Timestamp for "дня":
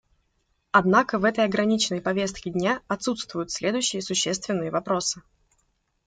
2.49-2.81